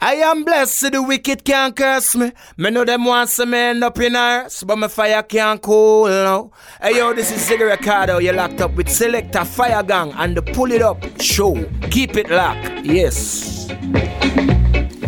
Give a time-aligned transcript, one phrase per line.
[0.00, 2.30] I am blessed, so the wicked can't curse me.
[2.56, 6.52] Me know them want some end up in earth, but my fire can't cool now.
[6.80, 8.18] Hey yo, this is Ziggy Ricardo.
[8.18, 11.68] You're locked up with Selector Fire Gang and the Pull It Up Show.
[11.90, 13.66] Keep it locked, yes.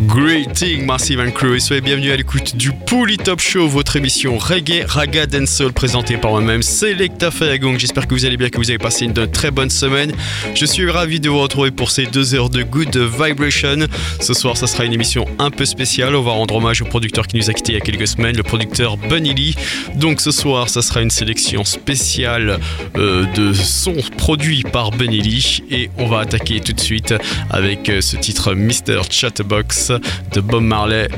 [0.06, 4.38] Greeting Massive and Crew et soyez bienvenue à l'écoute du Pouli Top Show, votre émission
[4.38, 7.78] reggae, raga, dancehall présentée par moi-même, Selecta Fayagong.
[7.78, 10.12] J'espère que vous allez bien, que vous avez passé une très bonne semaine.
[10.54, 13.86] Je suis ravi de vous retrouver pour ces deux heures de Good Vibration.
[14.20, 16.14] Ce soir, ça sera une émission un peu spéciale.
[16.14, 18.36] On va rendre hommage au producteur qui nous a quitté il y a quelques semaines,
[18.36, 19.56] le producteur Bunny Lee.
[19.96, 22.58] Donc ce soir, ça sera une sélection spéciale
[22.96, 27.12] euh, de sons produits par Bunny Lee et on va attaquer tout de suite
[27.50, 29.02] avec euh, ce titre Mr.
[29.10, 29.89] Chatterbox
[30.32, 31.08] de Bob Marley,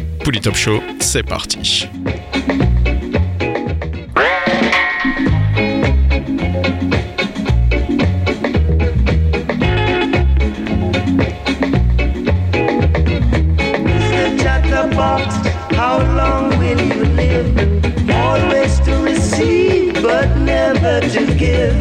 [0.42, 1.88] Top Show, c'est parti.
[15.74, 18.10] How long will you live?
[18.10, 21.76] Always to receive, but never to give.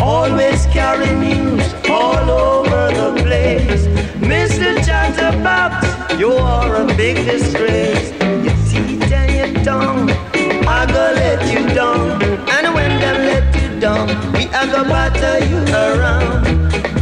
[0.00, 3.86] Always carry news all over the place.
[4.20, 4.84] Mr.
[4.84, 5.95] Chatterbox.
[6.18, 8.10] You are a big disgrace.
[8.42, 10.10] Your teeth and your tongue,
[10.66, 12.22] I go let you down.
[12.48, 16.44] And when them let you down, we are go batter you around.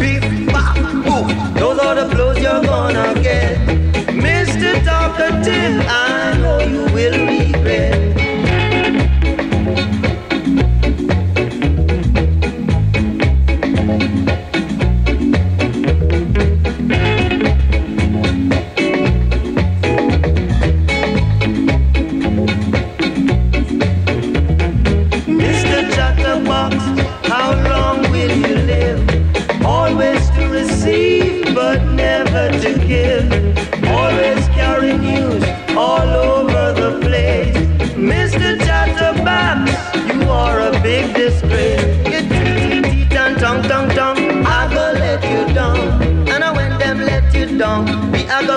[0.00, 1.60] Beef, bop, boo.
[1.60, 3.56] Those are the blows you're gonna get.
[4.08, 4.84] Mr.
[4.84, 7.53] Talkative, I know you will regret.
[43.24, 44.46] and tongue, tongue, tongue.
[44.46, 45.78] I go let you down.
[46.28, 47.86] And when them let you down,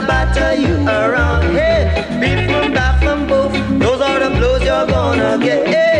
[0.07, 1.55] batter you around.
[1.55, 3.53] Hey, beat from back from both.
[3.79, 5.67] Those are the blows you're gonna get.
[5.67, 5.96] Hey.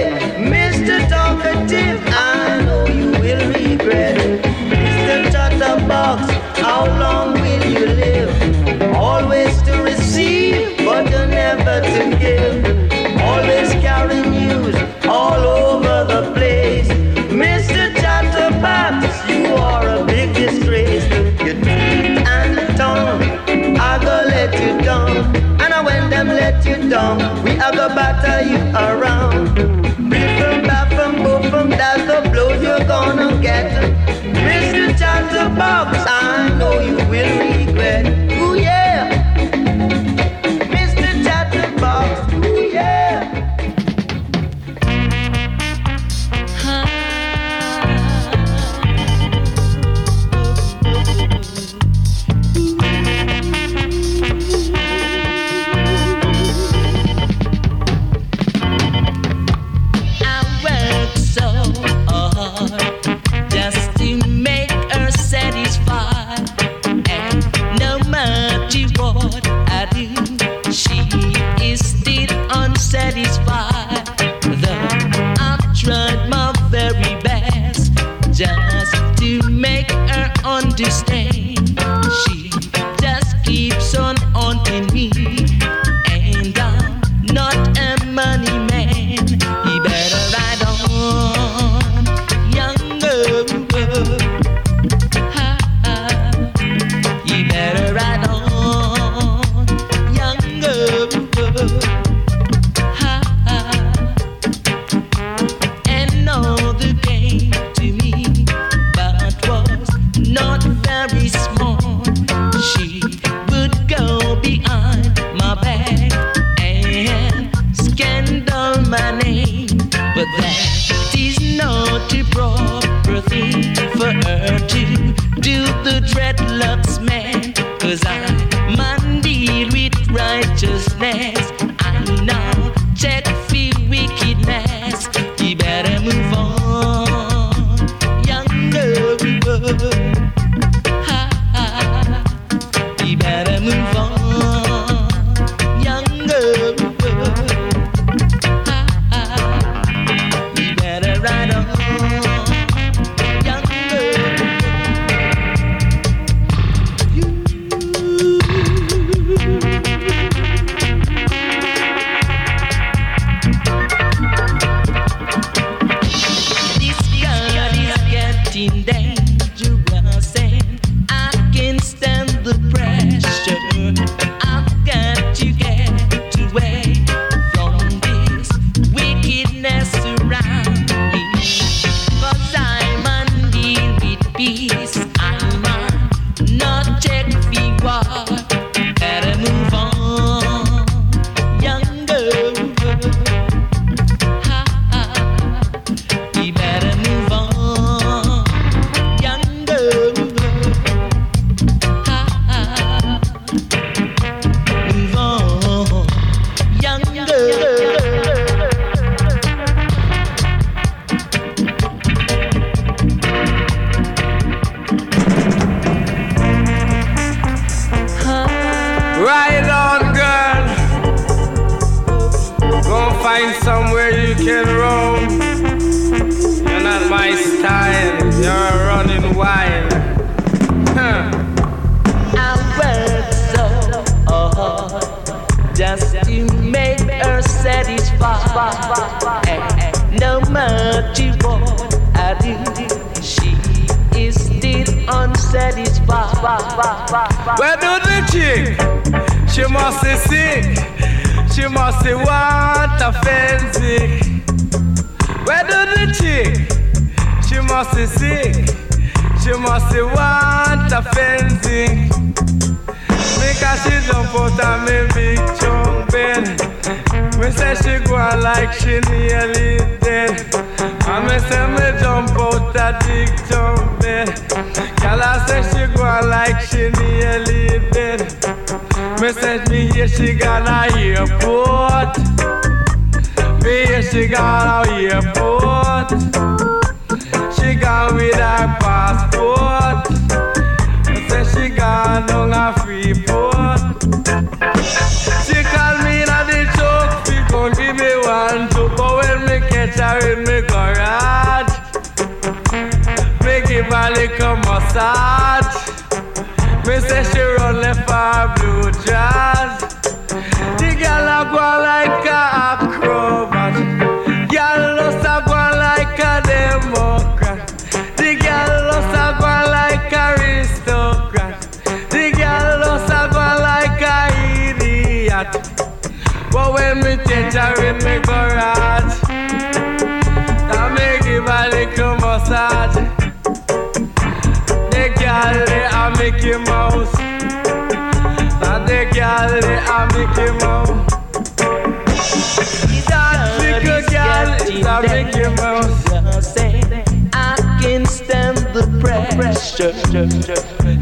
[35.58, 37.57] about this, I know you will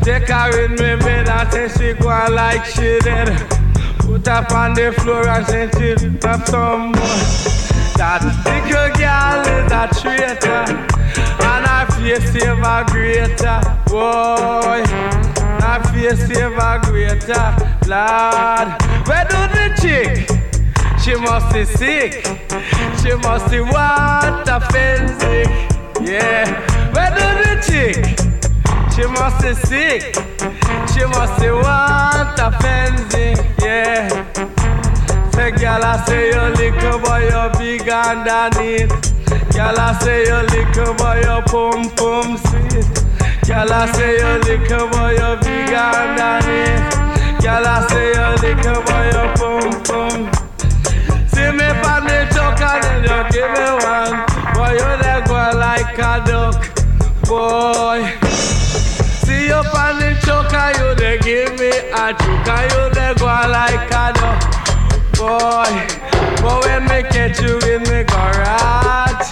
[0.05, 1.93] Take her in me bed and say she
[2.31, 3.29] like she dead.
[3.99, 5.95] Put her on the floor and say she
[6.27, 6.91] have some.
[7.97, 10.65] That little girl is a traitor.
[11.41, 13.59] And her face a greater.
[13.87, 14.83] Boy,
[15.65, 17.47] her face save a greater.
[17.89, 18.69] Lord,
[19.07, 20.29] where do the chick?
[21.01, 22.25] She must be sick.
[23.01, 25.49] She must be what a fancy.
[26.01, 26.45] Yeah,
[26.93, 28.25] where do the chick?
[28.95, 30.15] She must be sick.
[30.93, 33.35] She must be want a fancy.
[33.61, 34.07] Yeah.
[35.31, 38.89] Say, girl, I say you little boy, you big underneath.
[39.53, 43.05] Girl, I say you little boy, you pum pum sweet.
[43.47, 47.41] Girl, I say you little boy, you big and underneath.
[47.43, 50.19] Girl, I say you little boy, you pum pum.
[51.29, 54.25] See me pan me chuck and then you give me one.
[54.55, 56.57] Boy, you there go like a duck,
[57.29, 58.01] boy.
[59.21, 63.13] See you pan the chuck and you there give me a chuck and you there
[63.13, 64.41] go like a duck,
[65.13, 65.71] boy.
[66.41, 69.29] But when me catch you in me garage,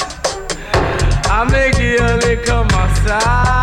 [1.26, 3.63] I make you a little massage.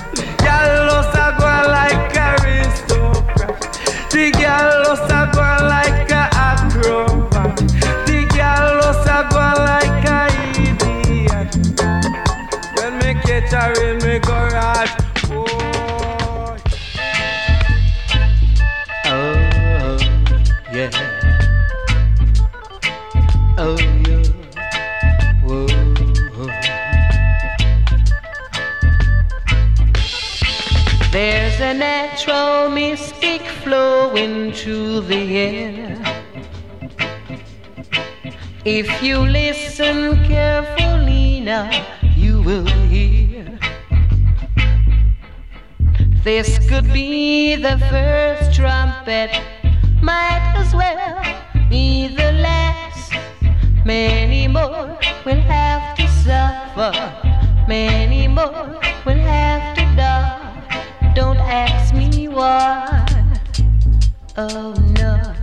[4.21, 4.31] aristocrat.
[4.31, 5.20] The girl lost a go
[32.21, 35.99] natural mystic flowing through the air.
[38.63, 41.71] If you listen carefully now,
[42.15, 43.57] you will hear.
[46.23, 49.31] This could be the first trumpet,
[50.03, 51.23] might as well
[51.69, 53.13] be the last.
[53.83, 56.93] Many more will have to suffer,
[57.67, 60.41] many more will have to die.
[61.13, 63.05] Don't ask me why.
[64.37, 65.33] Oh no.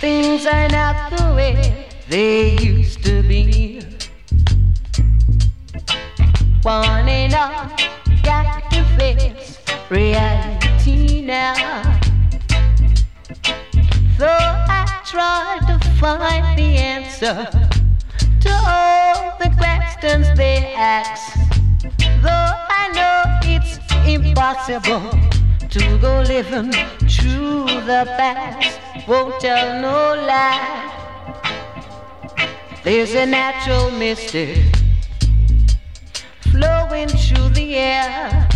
[0.00, 3.80] Things are not the way they used to be.
[6.62, 7.70] One and all
[8.22, 9.58] got to face
[9.90, 11.54] reality now.
[14.18, 17.48] Though I try to find the answer
[18.40, 21.55] to all the questions they ask,
[22.22, 25.10] though I know it's impossible
[25.68, 26.72] to go living
[27.08, 30.92] through the past, won't tell no lie.
[32.84, 34.58] There's a natural mystic
[36.52, 38.55] flowing through the air.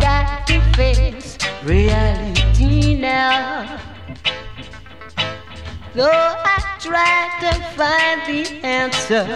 [0.00, 3.78] got to face reality now.
[5.94, 9.26] Though I try to find the answer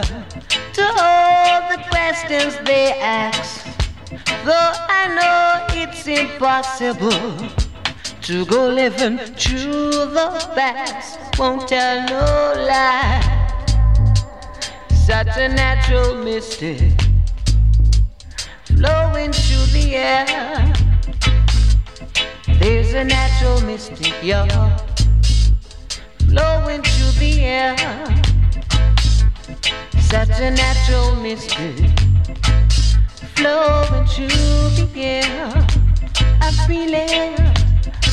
[0.72, 3.66] to all the questions they ask,
[4.44, 7.48] though I know it's impossible
[8.22, 13.20] to go living through the past, won't tell no lie.
[15.06, 17.13] Such a natural mystic
[18.76, 20.72] flowing through the air.
[22.58, 24.48] There's a natural mystic, y'all,
[26.28, 27.76] flowing through the air.
[30.00, 31.94] Such a natural mystic
[33.36, 35.50] flowing through the air.
[36.40, 37.40] I feel it,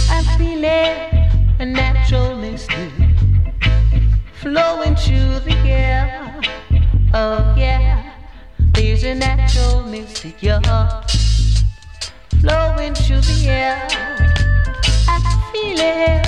[0.10, 2.92] I feel it, a natural mystic
[4.42, 6.40] flowing through the air.
[7.14, 8.11] Oh yeah,
[8.82, 11.04] there's a natural mystic, y'all,
[12.40, 13.88] flowing through the air.
[15.08, 15.20] I
[15.52, 16.26] feel it,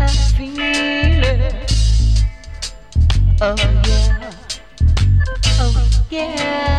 [0.00, 0.06] I
[0.36, 1.70] feel it.
[3.42, 3.54] Oh
[3.86, 4.30] yeah,
[5.60, 5.72] oh
[6.10, 6.72] yeah.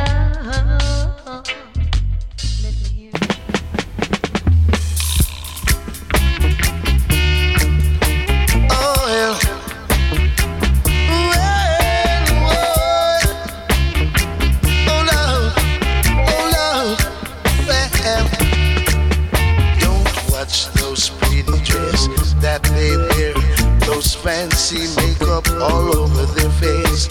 [24.24, 27.08] Fancy makeup all over their face.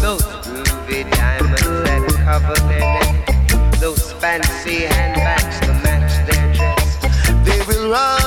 [0.00, 3.80] Those groovy diamonds that cover their neck.
[3.80, 6.96] Those fancy handbags to match their dress.
[7.44, 8.23] They will rob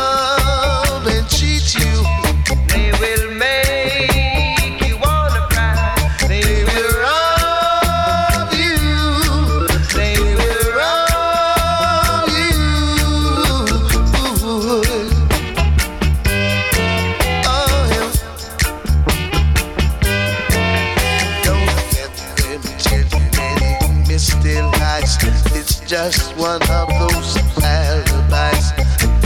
[26.47, 28.71] one of those alibis.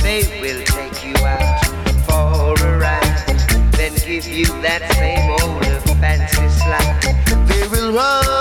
[0.01, 1.63] They will take you out
[2.07, 3.37] for a ride.
[3.73, 7.47] Then give you that same old fancy slide.
[7.47, 8.40] They will rob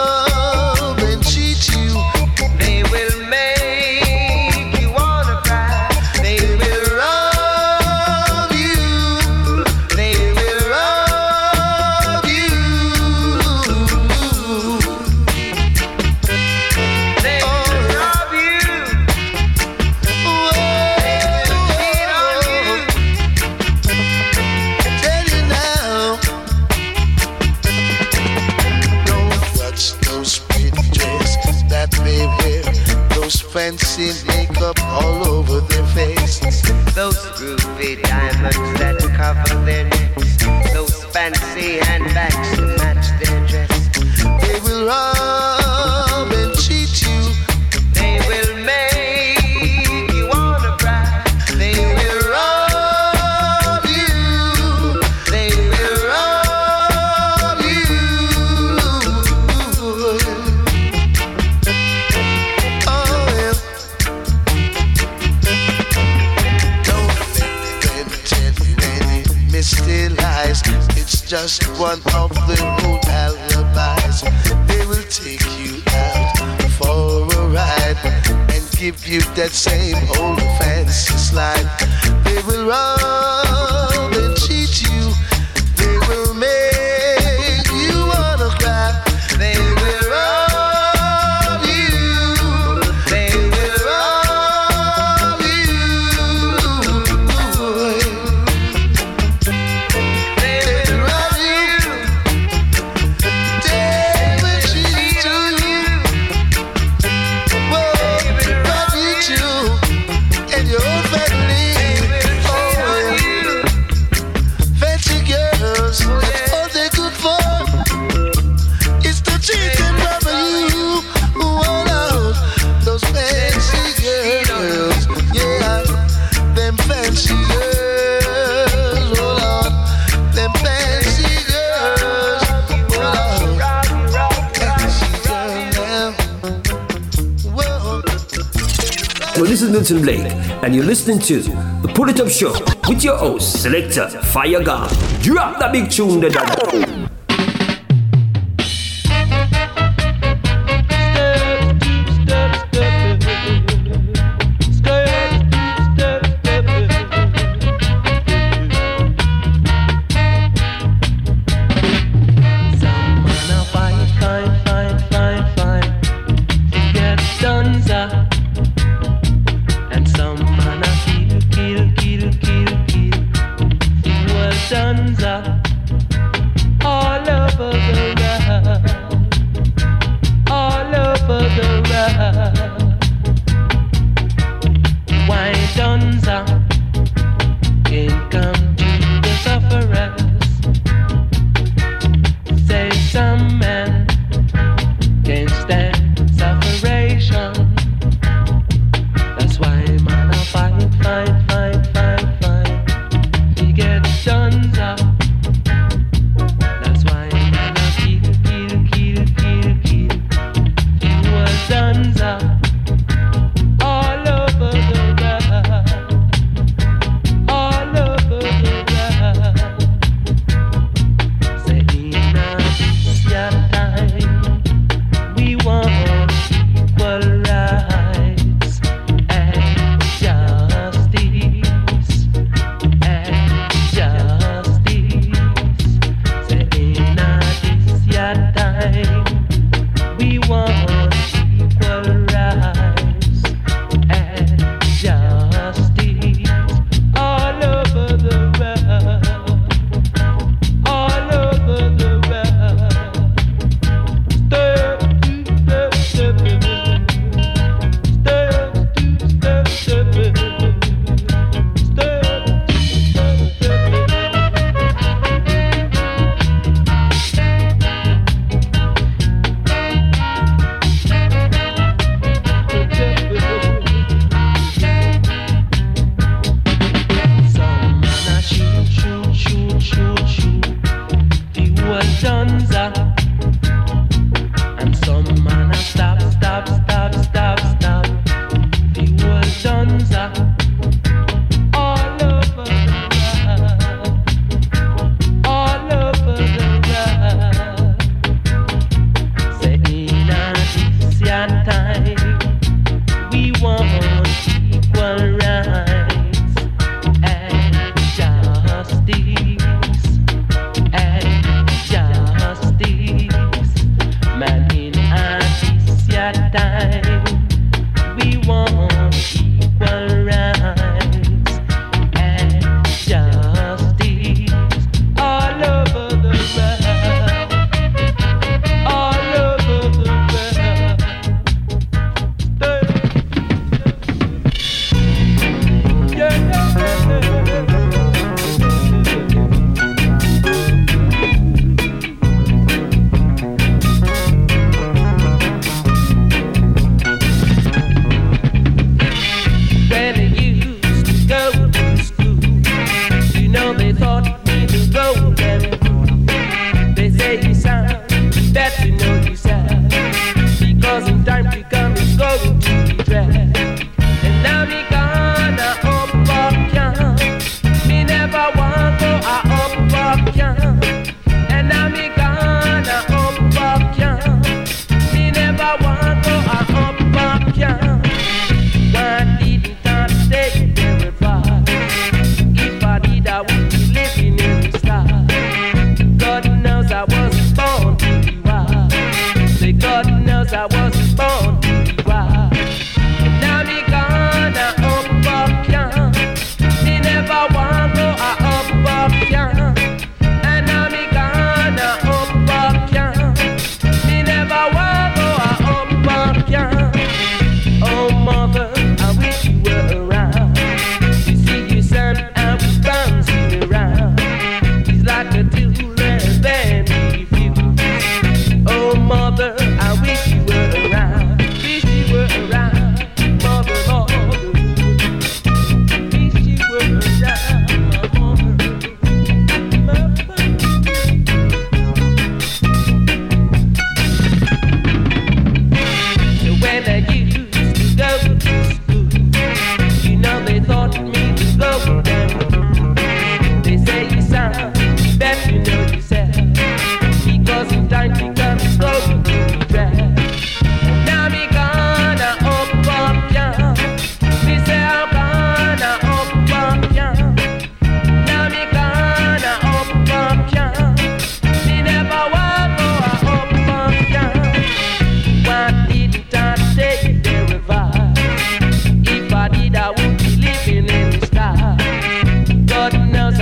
[141.11, 141.51] listening to
[141.83, 142.53] The Pull It Up Show
[142.89, 144.91] with your host, Selector Fire God.
[145.23, 146.90] Drop that big tune, the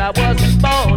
[0.09, 0.88] I was born.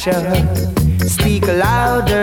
[0.00, 2.19] Speak louder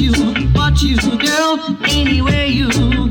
[0.00, 0.12] you,
[0.54, 3.09] but you, girl, anywhere you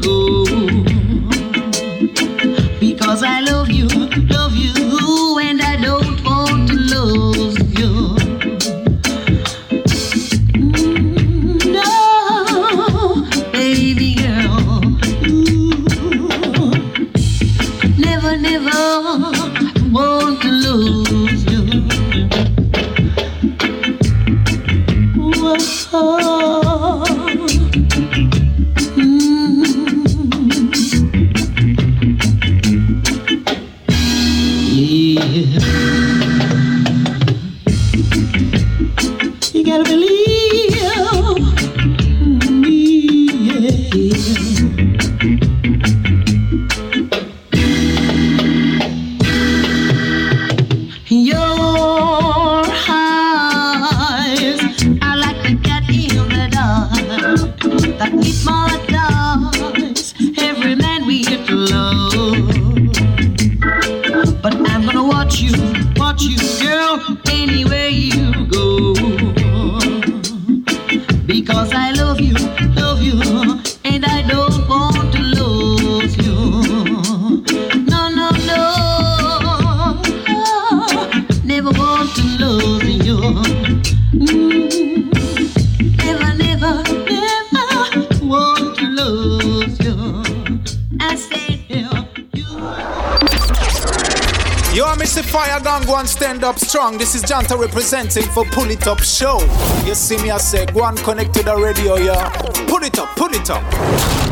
[96.98, 99.40] this is Janta representing for Pull It Up Show.
[99.86, 102.30] You see me, I say, go on, connect to the radio, yeah.
[102.68, 104.29] Pull it up, pull it up.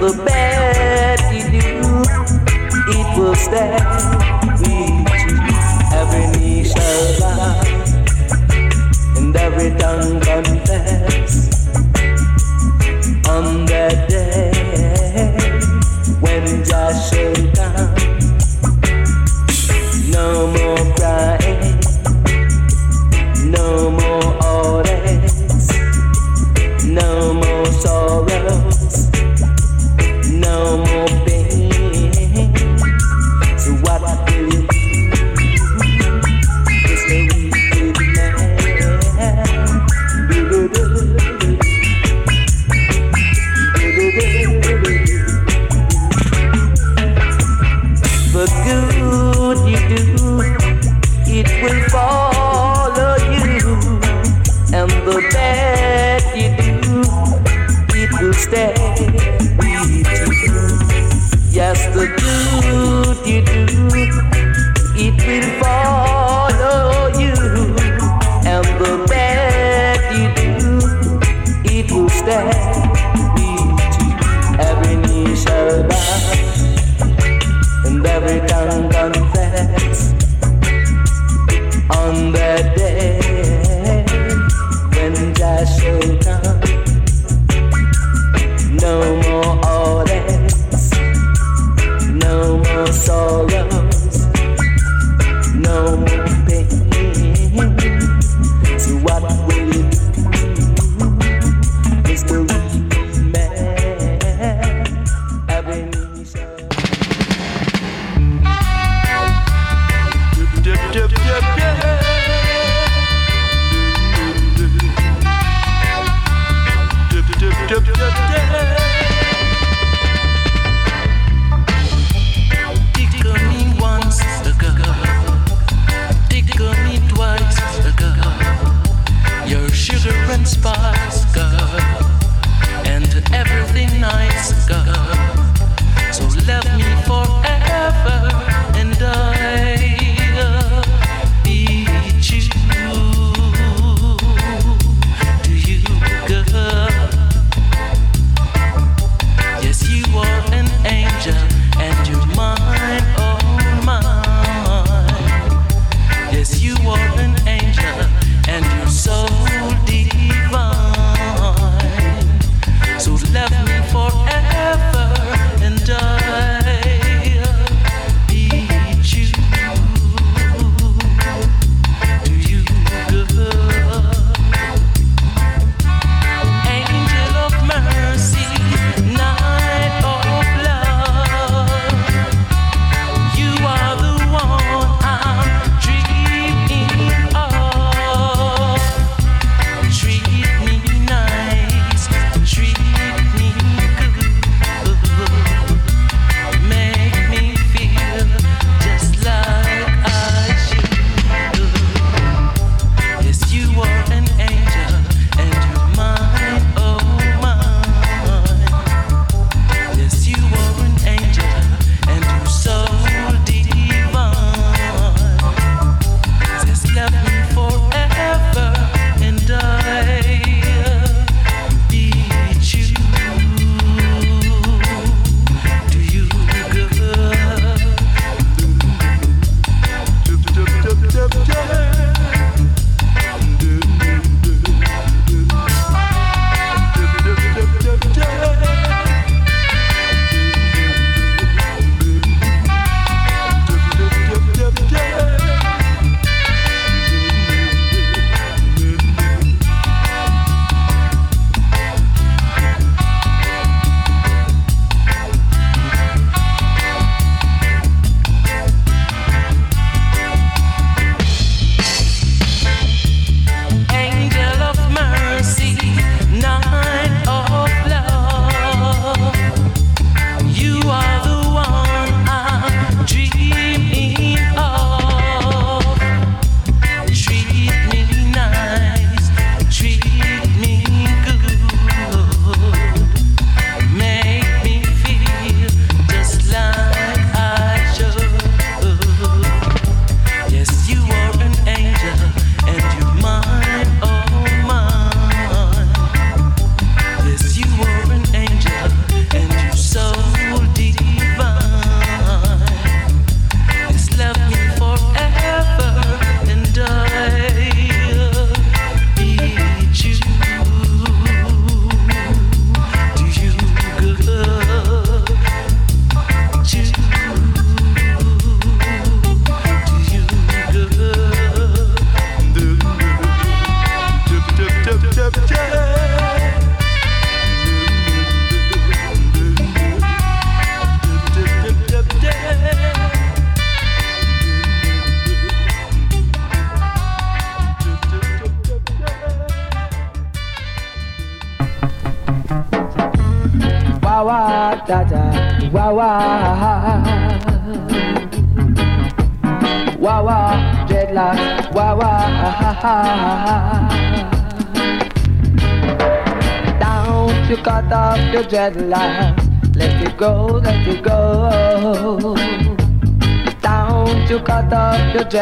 [0.00, 1.68] the bad we do,
[2.98, 3.84] it will stand.
[4.60, 4.74] We
[5.94, 7.62] every knee shall bow
[9.16, 11.66] and every tongue confess
[13.28, 14.52] on that day
[16.20, 17.53] when Joshua.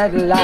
[0.09, 0.42] that light.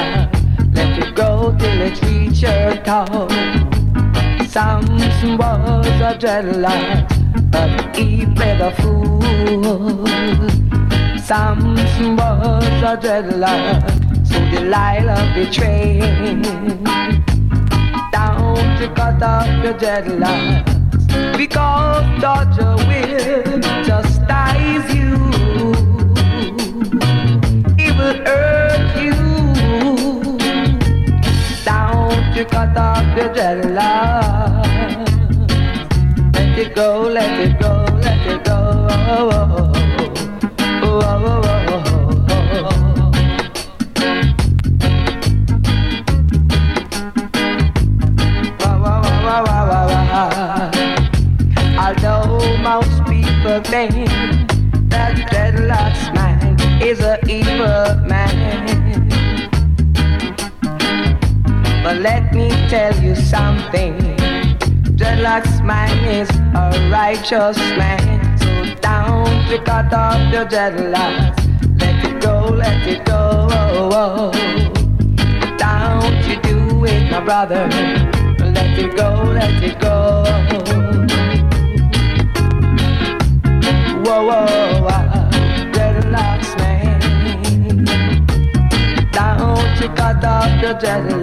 [90.79, 91.17] just.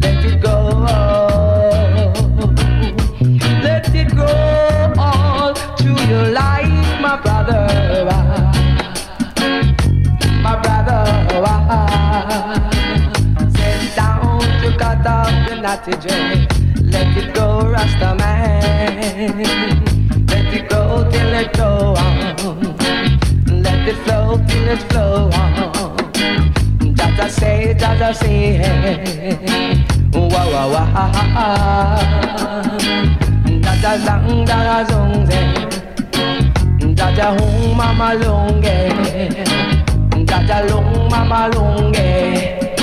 [0.00, 0.54] Let it go.
[3.62, 7.66] Let it go all to your life, my brother.
[10.42, 11.00] My brother.
[13.56, 15.56] Sit down to cut off the.
[16.82, 19.38] Let it go, Rasta man.
[20.26, 23.62] Let it go till it go on.
[23.62, 25.69] Let it flow till it flow on
[27.30, 28.60] say, it as I say,
[30.12, 31.04] wah wa wa wa,
[33.64, 35.48] Jaja zang, Jaja zong zay,
[36.94, 38.90] Jaja hong mama long gay,
[40.26, 42.74] Jaja long mama long gay.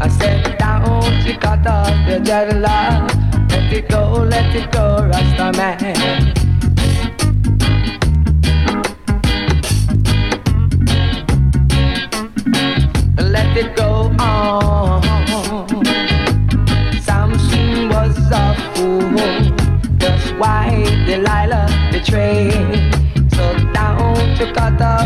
[0.00, 5.52] I said down, she cut off your jet Let it go, let it go, Rasta
[5.56, 6.39] man.
[24.40, 24.99] ficada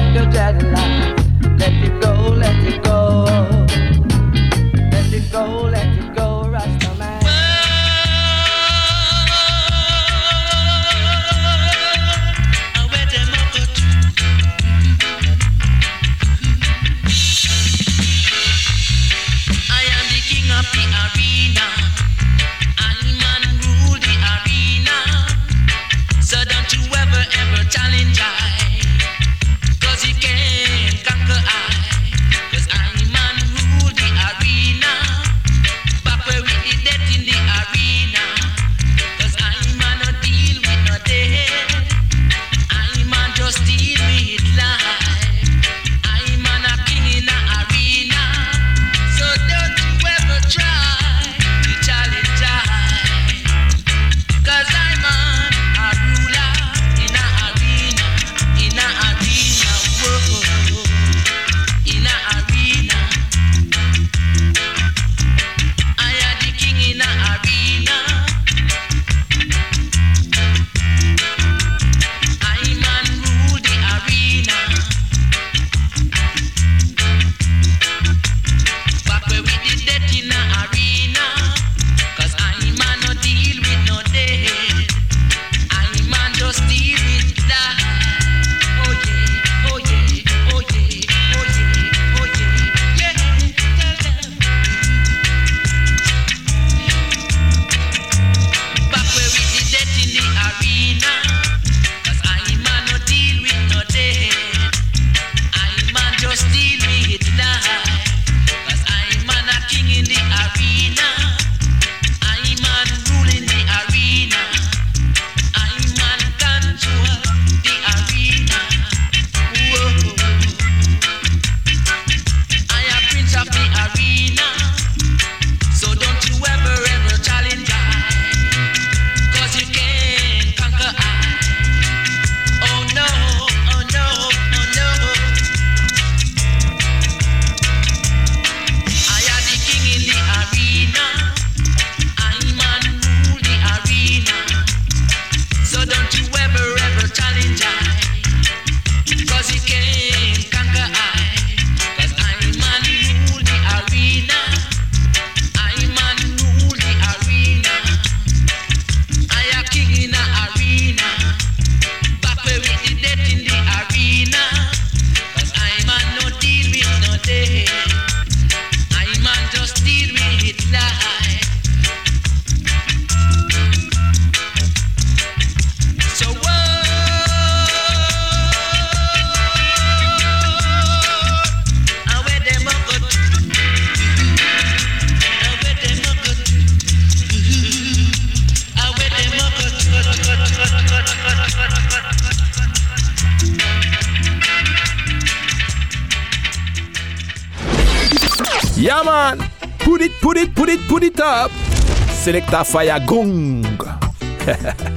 [202.24, 203.60] Selecta faia Gong.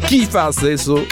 [0.08, 1.06] que faz isso?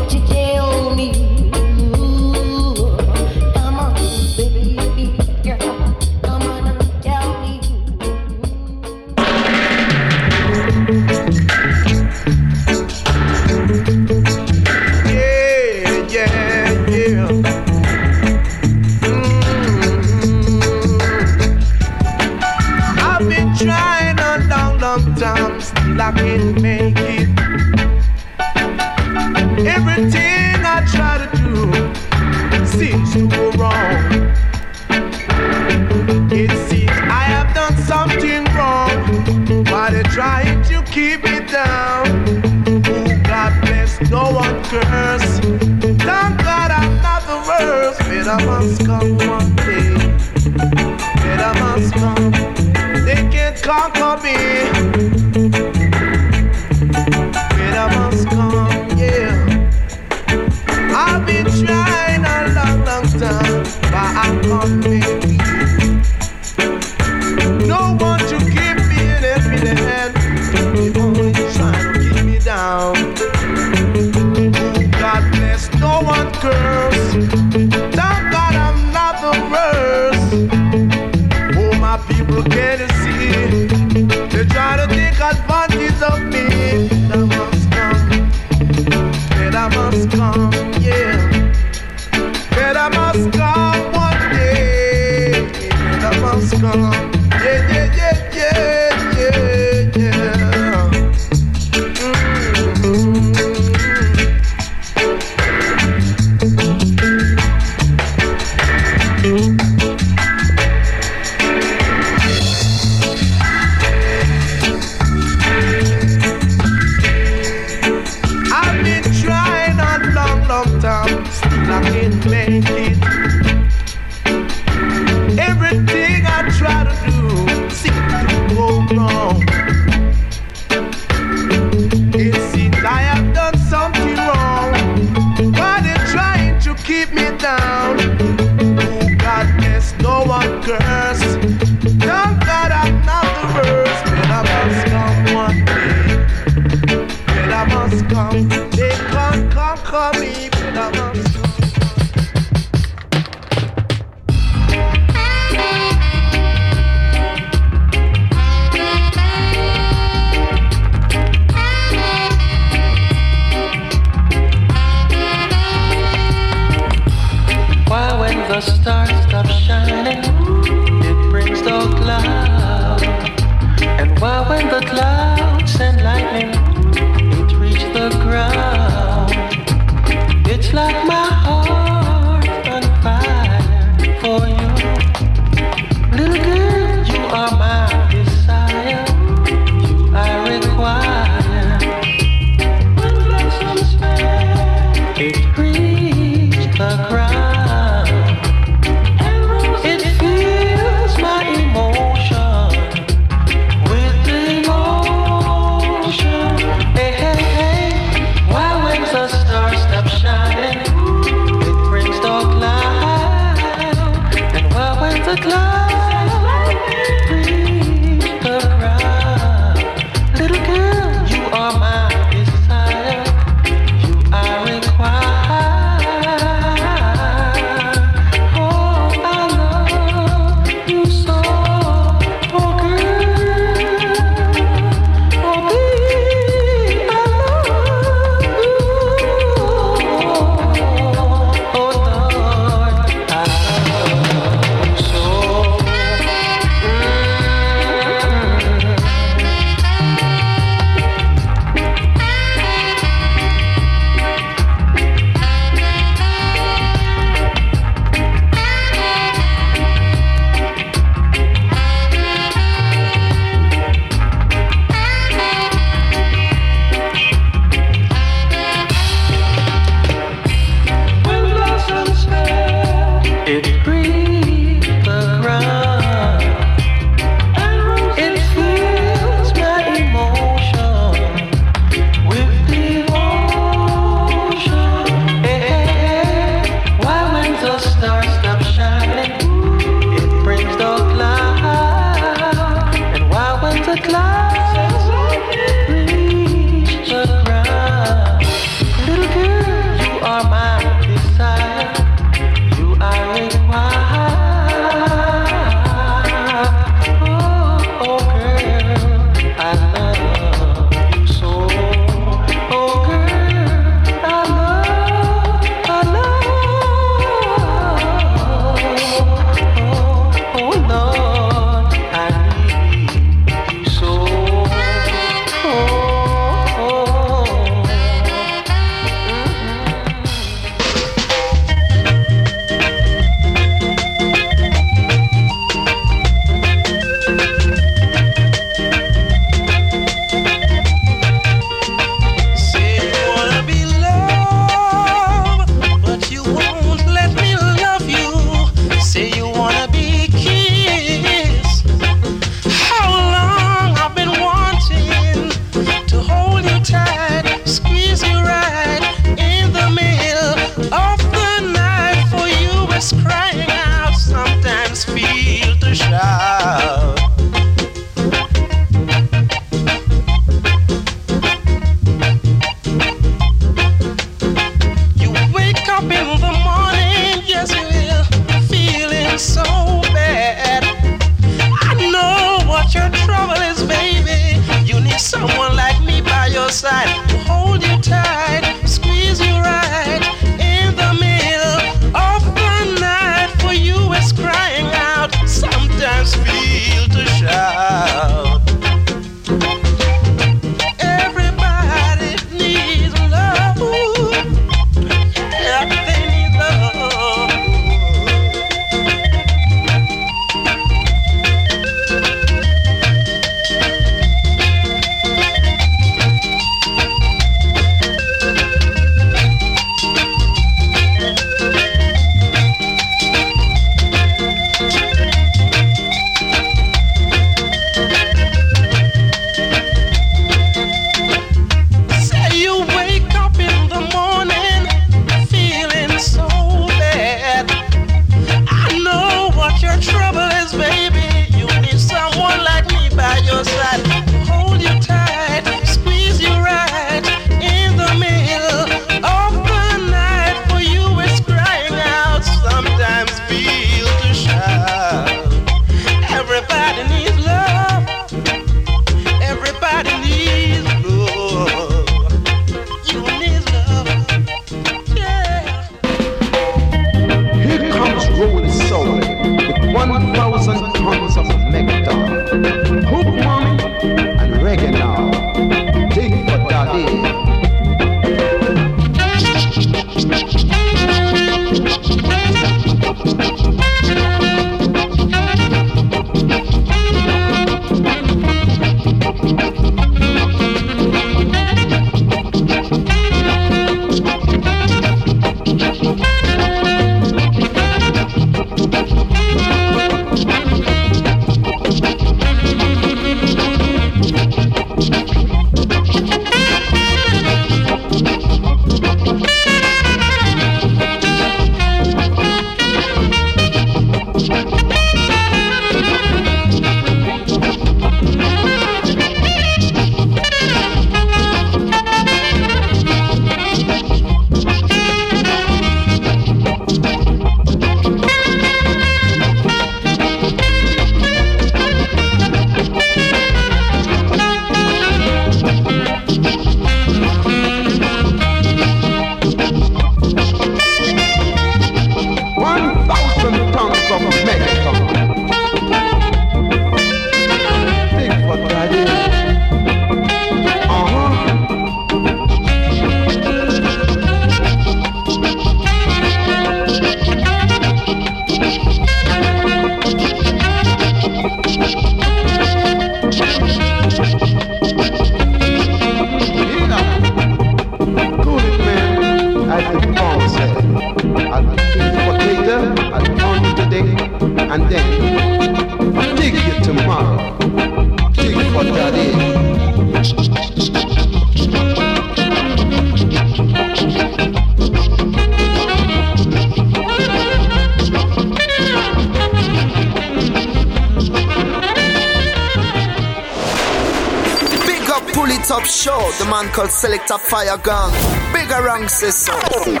[597.01, 598.11] select a fire gun.
[598.53, 600.00] Bigger ranks, sister.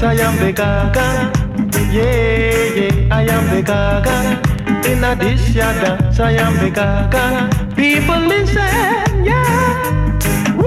[0.00, 1.32] yes, I am the gaga.
[1.92, 4.40] Yeah, yeah, I am the gaga.
[4.90, 7.50] In a dish, dance, I am the gaga.
[7.76, 10.56] People listen, yeah.
[10.56, 10.64] Woo.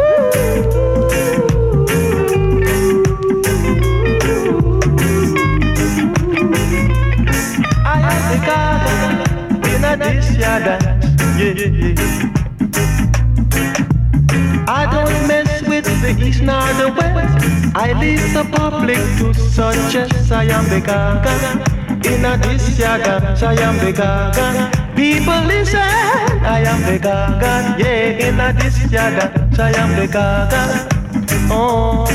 [7.85, 8.93] I am the gaga.
[9.75, 11.05] In a dish, dance.
[11.37, 12.21] Yeah, yeah.
[14.67, 17.12] I don't mess with the east nor the west.
[17.75, 20.31] I lead the public to success.
[20.31, 20.79] I am the
[26.99, 27.75] gaga.
[27.79, 30.87] Yeah, in a this People dance, I am the gaga.
[31.49, 32.05] Oh.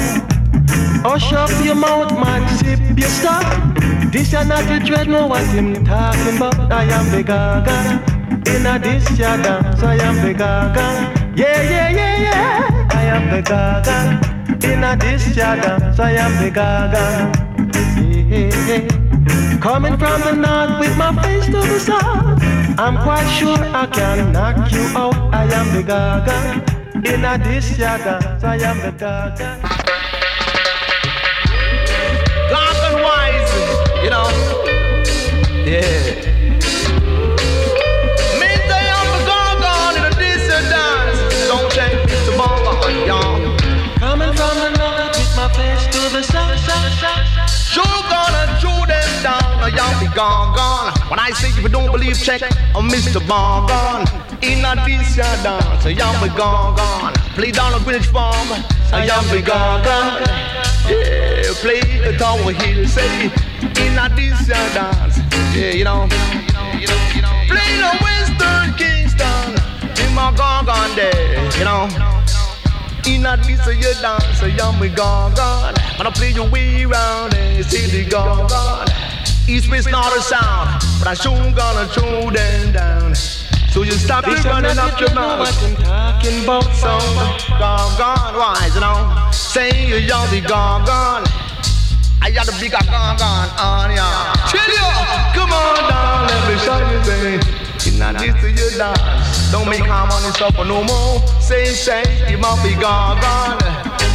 [1.04, 3.44] oh Hush up your mouth, man, sip your stuff.
[4.12, 6.72] This is not the dread, know what him talking about.
[6.72, 7.98] I am the gaga.
[8.48, 8.78] In a
[10.22, 11.34] the gaga.
[11.34, 12.88] Yeah, yeah, yeah, yeah.
[12.92, 14.27] I am the gaga.
[14.48, 17.32] In a this dance, I am the gaga.
[18.00, 19.58] Yeah.
[19.60, 22.42] Coming from the north with my face to the south.
[22.78, 25.16] I'm quite sure I can knock you out.
[25.34, 26.38] I am the gaga.
[27.04, 29.60] In a this dance, I am the gaga.
[32.50, 33.52] Dark and wise,
[34.02, 34.28] you know.
[35.64, 36.27] Yeah.
[50.14, 50.92] Gone, gone.
[51.10, 53.20] When I say if you don't believe, check oh, on Mr.
[53.20, 54.06] Bongon.
[54.42, 57.12] In a decent dance, y'all be gone, gone.
[57.34, 58.48] Play down a village farm,
[58.92, 60.22] y'all be gone, gone.
[60.88, 63.26] Yeah, play the tower hill, say
[63.62, 65.18] in a decent dance.
[65.54, 66.06] Yeah, you know.
[67.48, 69.50] Play the Western Kingston
[70.04, 71.88] in my gone there, you know.
[73.06, 75.74] In a you dance, young we gone gone.
[75.96, 78.97] Gonna play your way around and eh, see the gone gone.
[79.48, 83.14] East West not a sound, but I sure gonna throw them down.
[83.72, 85.48] So you stop This it running up your mouth.
[85.48, 86.68] talking about.
[86.76, 86.92] So
[87.56, 89.08] gone gone wise, you know.
[89.32, 91.24] Say you young be gone gone.
[92.20, 94.36] I got the big gone gone on ya.
[94.52, 94.88] Chill you,
[95.32, 97.40] come on down, let me show you thing.
[97.88, 99.50] It's not this to your dance.
[99.50, 101.26] Don't make harm on yourself for no more.
[101.40, 103.56] Say say you must be gone gone.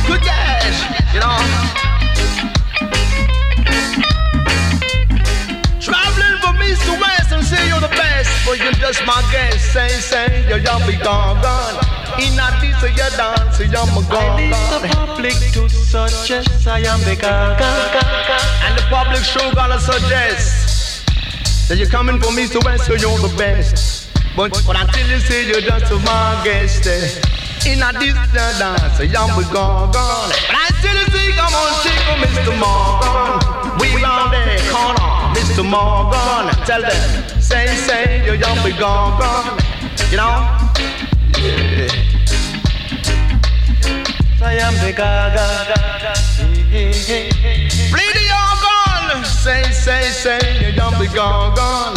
[0.05, 0.77] Good cash,
[1.11, 1.82] you know.
[6.73, 9.73] East to west and say you're the best, but you're just my guest.
[9.73, 11.77] Say, say, you're young, be gone, gone.
[12.17, 14.81] In a this or your dance, you're my I gone, leave gone.
[14.81, 17.69] the public to suggest I am the gaga.
[18.65, 21.05] And the public show gonna suggest
[21.69, 24.09] that you're coming from east to west, so you're the best.
[24.35, 27.69] But but until you say you're just my guest, eh.
[27.71, 30.29] in a your dance, you're my gone, gone.
[30.49, 32.53] But I still say, come on, shake on Mr.
[32.57, 33.52] Morgan.
[34.33, 35.63] Round corner, Mr.
[35.63, 36.49] Morgan.
[36.65, 39.59] Tell them, say, say, you're young, be gone, gone.
[40.09, 40.49] You know?
[41.37, 41.87] Yeah.
[44.41, 45.47] I am the gaga.
[47.93, 49.23] Play the organ.
[49.23, 51.95] Say, say, say, you don't be gone, gone.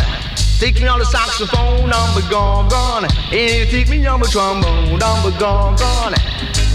[0.58, 3.06] Take me on the saxophone, I'm be gone, gone.
[3.32, 6.14] And you take me on the trombone, I'm be gone, gone.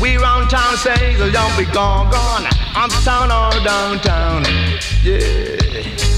[0.01, 2.47] We round town say, don't be gone, gone.
[2.75, 4.43] Uptown or downtown,
[5.03, 6.10] yeah.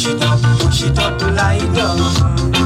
[0.00, 2.59] Push it up, push it up, lie down.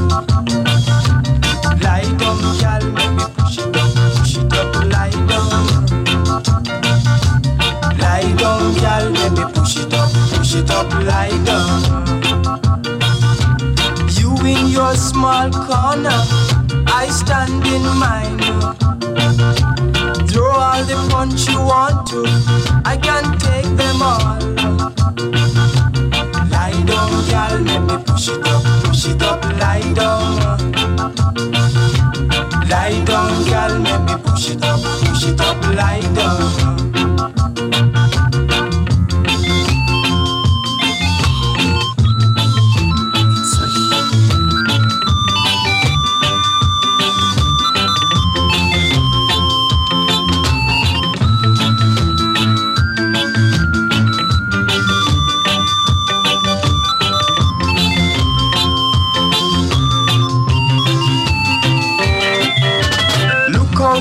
[15.25, 16.21] Small corner,
[16.85, 18.37] I stand in mine.
[20.29, 22.21] Throw all the punch you want to,
[22.85, 24.37] I can take them all.
[26.53, 30.61] Lie down, girl, let me push it up, push it up, lie down.
[32.69, 37.94] Lie down, girl, let me push it up, push it up, lie down.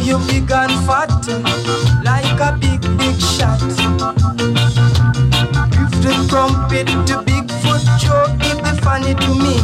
[0.05, 1.09] You big and fat,
[2.05, 3.59] like a big, big shot.
[5.73, 9.57] Give the trumpet to Bigfoot Joe, give the funny to me.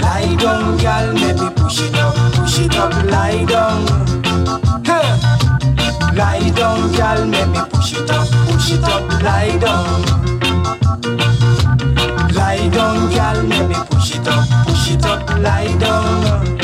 [0.00, 3.84] Lie down, girl, maybe push it up, push it up, lie down.
[4.86, 5.16] Huh.
[6.14, 10.02] Lie down, girl, maybe push it up, push it up, lie down.
[12.32, 16.55] Lie down, girl, maybe push it up, push it up, lie down.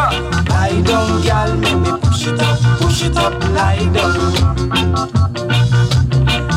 [0.00, 0.08] Ha!
[0.48, 4.16] Lie down, girl, maybe push it up, push it up, lie down.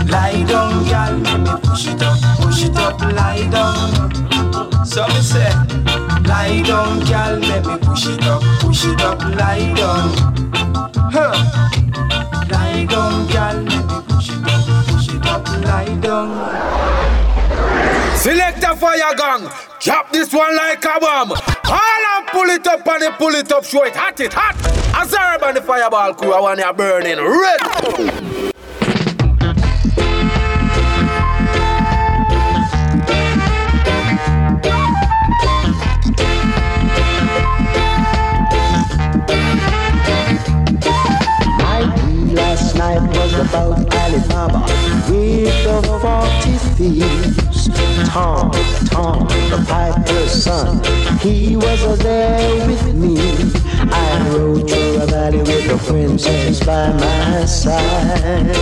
[0.07, 4.85] Lie down, girl, maybe push it up, push it up, lie down.
[4.85, 5.51] So me say,
[6.23, 10.07] lie down, girl, maybe push it up, push it up, lie down.
[11.11, 11.35] Huh.
[12.49, 16.31] Lie down, girl, maybe push it up, push it up, lie down.
[18.17, 19.49] Select a fire gang.
[19.81, 21.52] Drop this one like a bomb.
[21.65, 23.63] All pull it up and they pull it up.
[23.63, 24.55] Show it hot, it hot.
[24.95, 25.13] As
[25.43, 27.59] and the fireball crew, I want you burning red.
[42.33, 44.59] Last night was about Ali Baba
[45.09, 47.42] with the forty thieves.
[47.63, 48.51] Tom,
[48.87, 50.83] Tom, the piper's son,
[51.19, 53.17] he was there with me.
[53.89, 58.53] I rode through a valley with the princess by my side.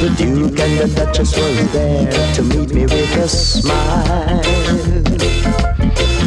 [0.00, 4.40] The Duke and the Duchess was there to meet me with a smile.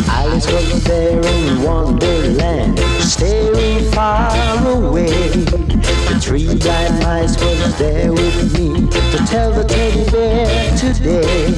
[0.10, 4.32] Alice was there in Wonderland, staring far
[4.68, 5.79] away.
[6.20, 11.52] The three blind mice was there with me to tell the teddy bear today.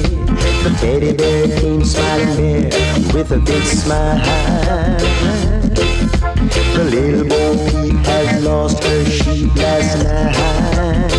[0.62, 2.70] The teddy bear came smiling there
[3.12, 4.20] with a big smile.
[6.76, 11.10] The little Bo Peep has lost her sheep last night.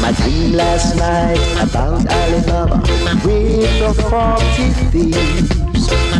[0.00, 2.80] My dream last night about Ali Baba
[3.24, 5.71] with the forty thieves.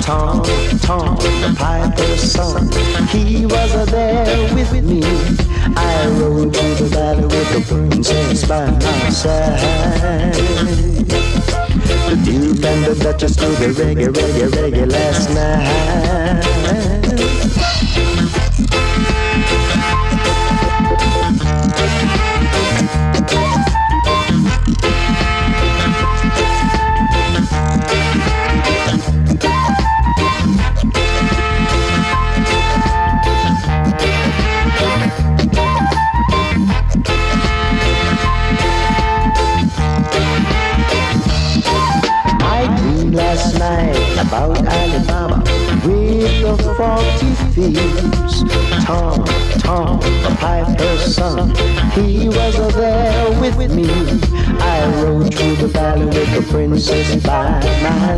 [0.02, 0.42] Tom,
[0.80, 2.70] Tom, the piper's son,
[3.08, 5.02] he was there with me.
[5.76, 10.34] I rode through the valley with the princess by my side.
[12.08, 17.01] The Duke and the Duchess do the reggae, reggae, reggae last night.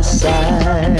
[0.03, 0.99] Side.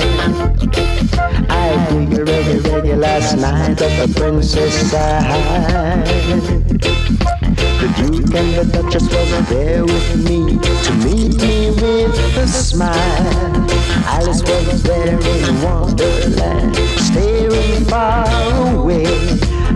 [1.50, 6.06] I dig a reggae, reggae last night at the princess side.
[7.80, 13.68] The Duke and the Duchess was there with me to meet me with a smile.
[14.08, 18.26] Alice was there in Wonderland, staring far
[18.74, 19.06] away.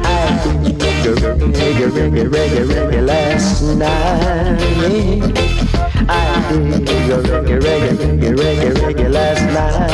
[0.04, 5.69] I did reggae, reggae, reggae, reggae, reggae last night.
[6.12, 9.92] I did reggae, reggae, reggae, reggae, reggae last night.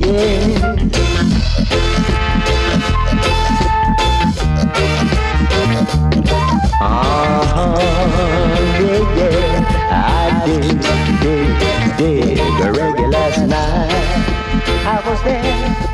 [0.00, 0.78] Yeah.
[6.80, 7.76] Uh-huh,
[8.80, 9.60] yeah, yeah.
[9.90, 10.80] I did,
[11.20, 11.50] did,
[11.98, 13.92] did the reggae last night.
[14.86, 15.87] I was there.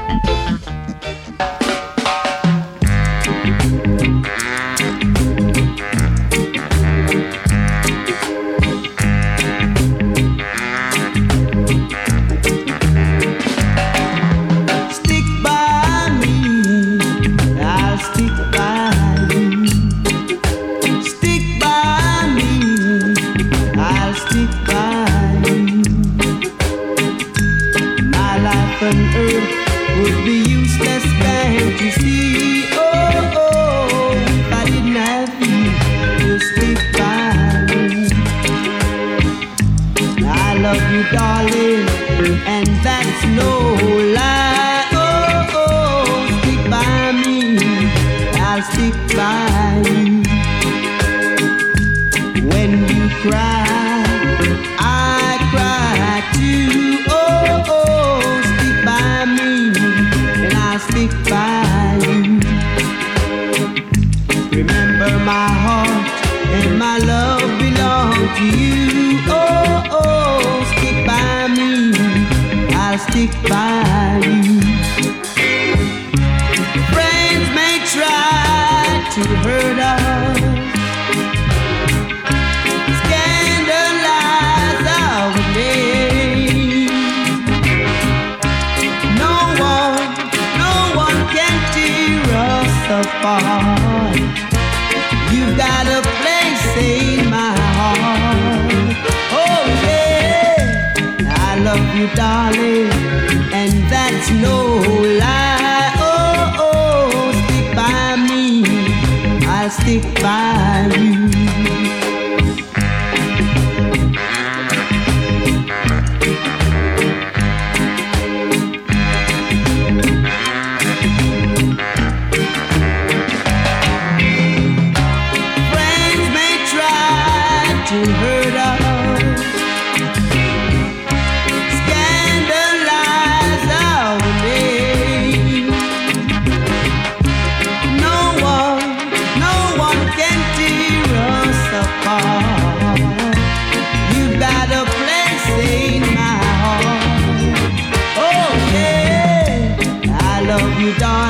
[150.84, 151.23] You, darling,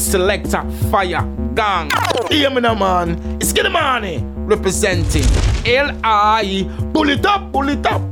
[0.00, 1.22] selector, fire,
[1.54, 1.90] gang.
[2.30, 3.38] Hear me now, man.
[3.40, 5.24] It's Money representing
[5.64, 6.90] L.I.
[6.92, 8.09] Pull it up, pull it up.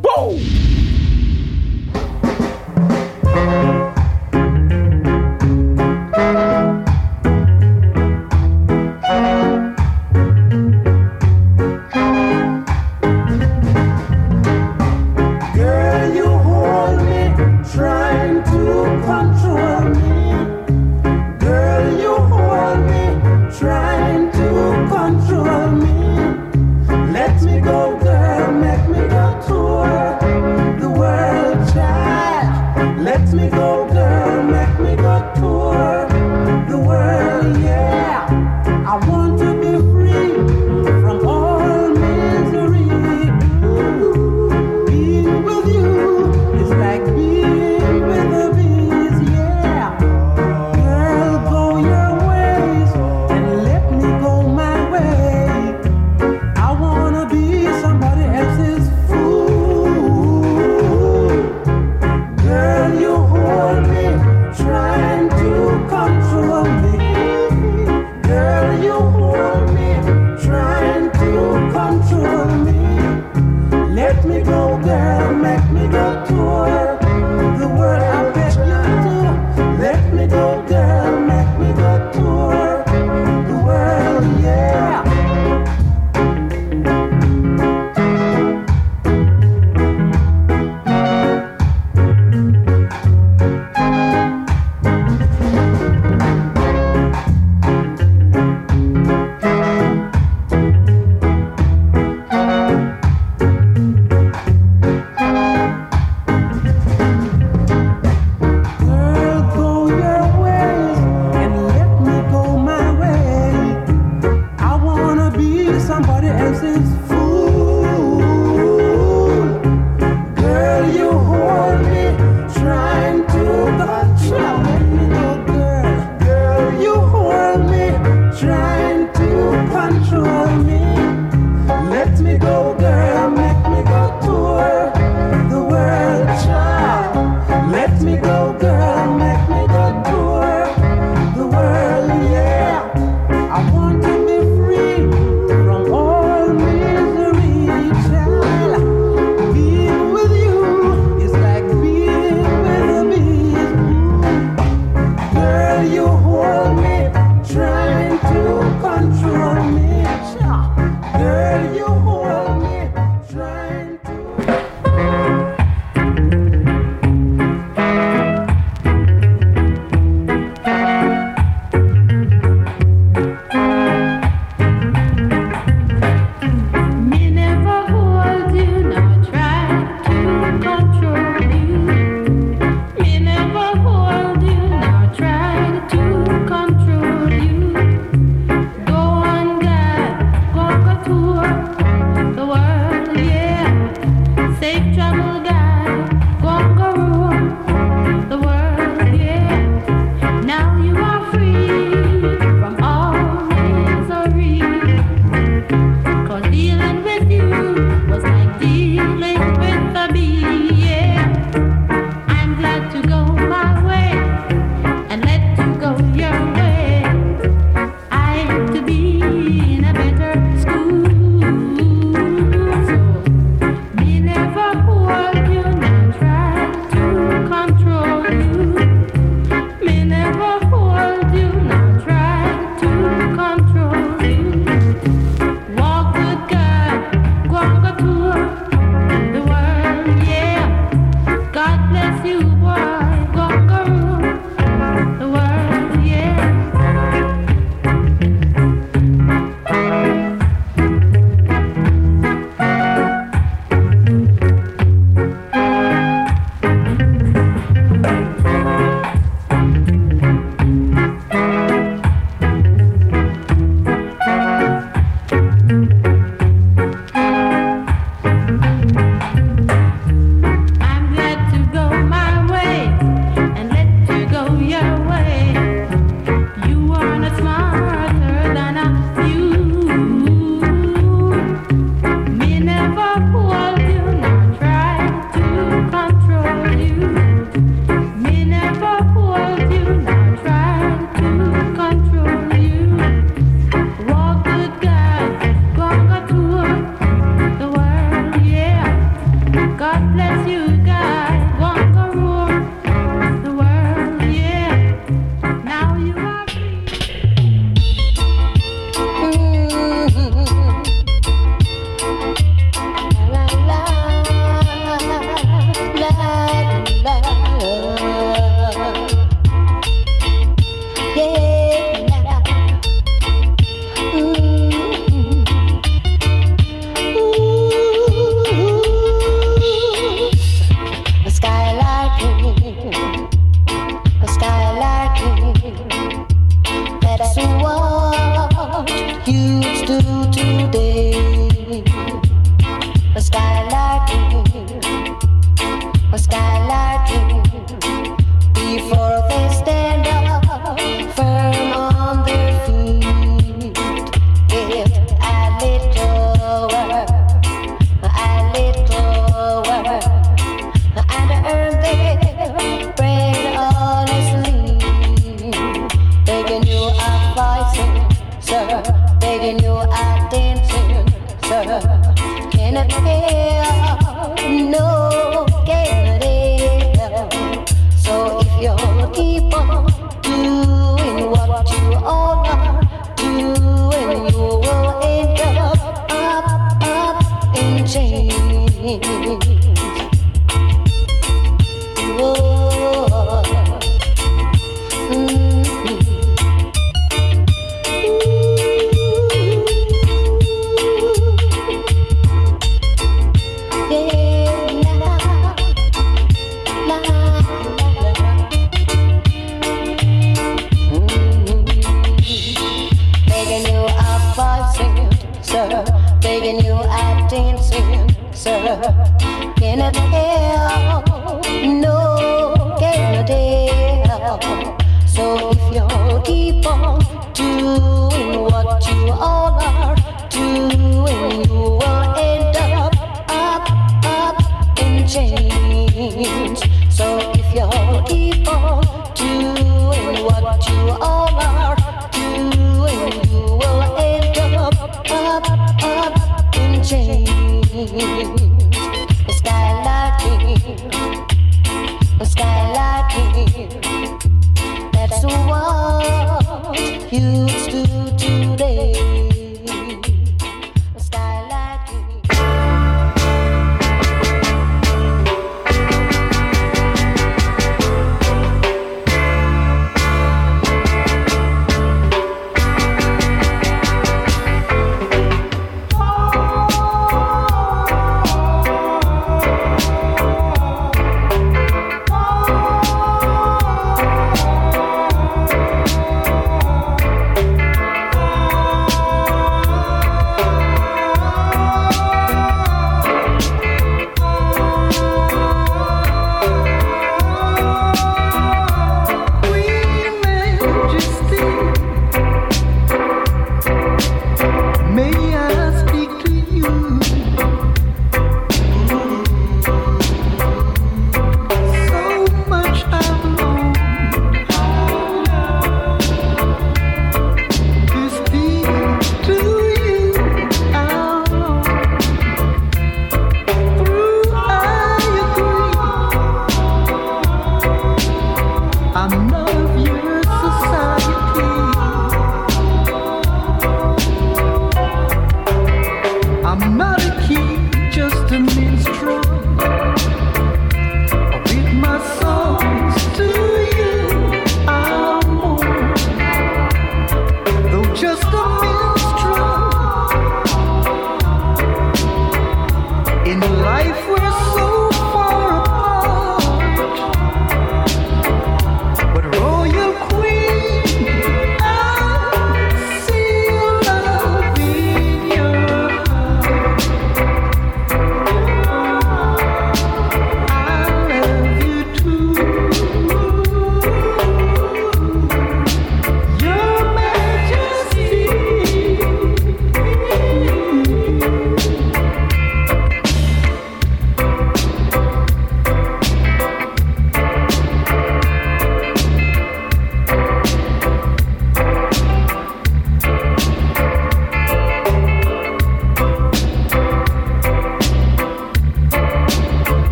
[387.89, 389.78] change.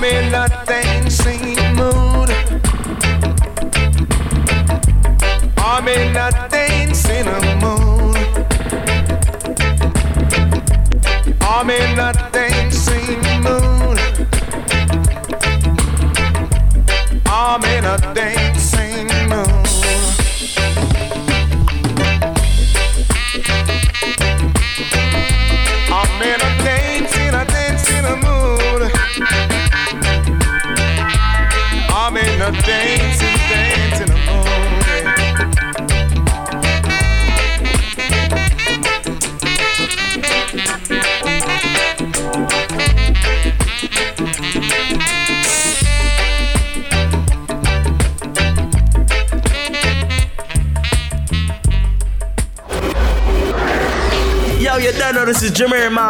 [0.00, 1.42] I'm in a dancing
[1.74, 2.30] mood.
[5.58, 7.26] I'm in a dancing
[7.58, 8.16] mood.
[11.40, 13.98] I'm in a dancing mood.
[17.26, 18.47] I'm in a dancing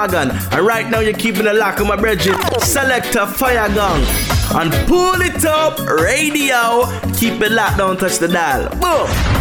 [0.09, 0.36] Dragon.
[0.52, 2.36] And right now, you're keeping a lock on my brethren.
[2.60, 4.01] Selector Fire gun,
[4.55, 6.86] And pull it up, radio.
[7.14, 8.68] Keep it locked, don't touch the dial.
[8.80, 9.38] Boom.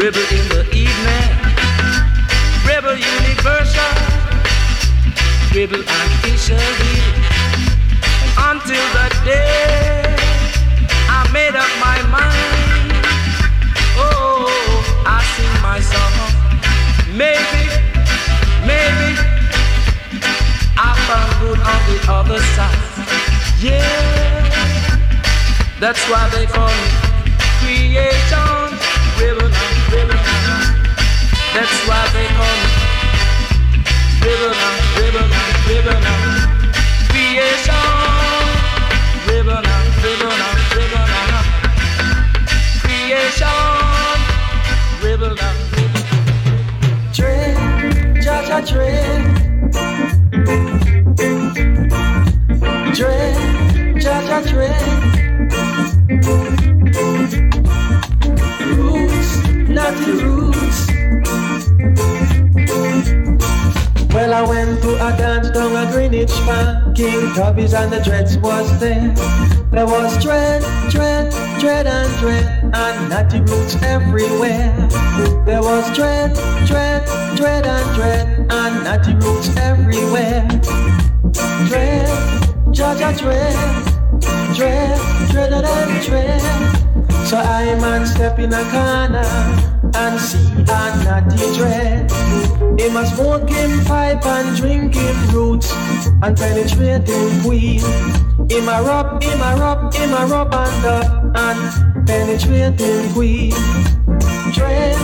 [0.00, 1.30] Rebel in the evening,
[2.64, 3.92] rebel universal,
[5.54, 6.96] rebel officially.
[8.48, 10.16] Until the day
[11.06, 13.04] I made up my mind.
[14.00, 14.48] Oh,
[15.04, 16.14] I sing my song.
[17.12, 17.64] Maybe,
[18.64, 19.10] maybe
[20.80, 22.80] I found good on the other side.
[23.60, 24.48] Yeah,
[25.78, 27.10] that's why they call me
[27.60, 28.70] creation.
[29.20, 29.69] Ribbon on ribbon on.
[31.52, 32.90] That's why they call me
[34.22, 36.22] ribbon on ribbon on ribbon on
[37.10, 37.74] creation.
[39.26, 41.32] Ribbon on ribbon on ribbon on
[42.84, 44.16] creation.
[45.02, 45.56] Ribbon on
[47.12, 47.56] Dread,
[48.22, 49.20] Jah Jah dread.
[52.94, 53.34] Dread,
[54.00, 54.99] Jah Jah
[64.40, 66.96] I went to a dance down at Greenwich Park.
[66.96, 69.14] King Tubby's and the Dreads was there.
[69.70, 71.30] There was dread, dread,
[71.60, 74.74] dread and dread, and natty roots everywhere.
[75.44, 76.34] There was dread,
[76.66, 77.04] dread,
[77.36, 80.48] dread and dread, and natty roots everywhere.
[81.68, 82.08] Dread,
[82.72, 84.24] Jah Jah dread,
[84.56, 86.40] dread, dreaded and dread.
[87.26, 92.10] So I man step in a corner and see a natty dread.
[92.78, 95.72] Him a smoke him pipe and drink him roots
[96.22, 97.80] and penetrate him queen.
[98.48, 103.52] Him a rub, him a rub, him a rub and up and penetrate him queen.
[104.52, 104.96] Dread,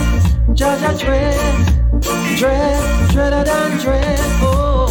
[0.53, 2.01] Jah Jah dread,
[2.37, 4.19] dread, dreader than dread.
[4.41, 4.87] Oh.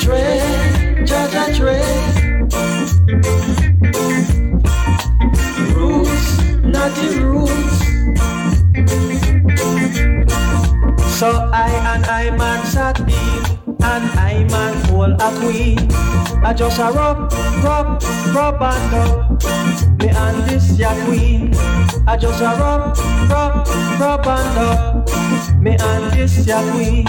[0.00, 3.49] Dread, Jah Jah dread.
[15.10, 15.78] Man hold a queen.
[16.44, 17.32] I just a rub,
[17.62, 18.02] rub,
[18.34, 19.42] rub and up.
[19.98, 21.54] Me and this ya queen.
[22.06, 22.96] I just a rub,
[23.30, 23.66] rub,
[24.00, 25.08] rub and up.
[25.60, 27.04] Me and this ya queen.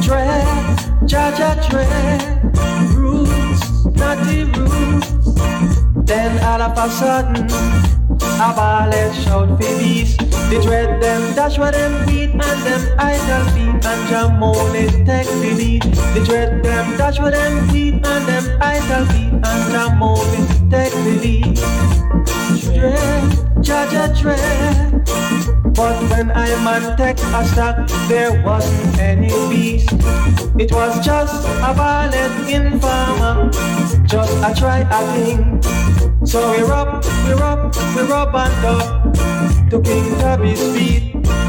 [0.00, 0.46] Dread,
[1.06, 3.01] Jah Jah dread,
[4.26, 5.34] the roots.
[6.06, 7.46] Then all of a sudden,
[8.46, 10.16] a ballet shout for these.
[10.50, 14.92] They dread them dash where them beat and them idle beat and jam on it
[15.06, 15.82] take the lead.
[16.14, 20.50] The dread them dash where them beat and them idle beat and jam on it
[20.70, 21.56] take the lead.
[22.62, 25.21] Dread, Jah Jah dread.
[25.74, 29.88] But when I man take a stock, there wasn't any beast.
[30.58, 33.50] It was just a violent informer,
[34.04, 35.62] just a try a thing.
[36.26, 39.14] So we rub, we rub, we rub and up
[39.70, 41.41] to King Tubby's feet.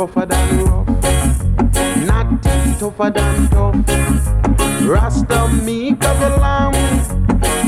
[0.00, 0.88] Rougher than rough,
[2.08, 3.76] natty tougher than tough.
[4.88, 6.74] Rasta meek as a lamb,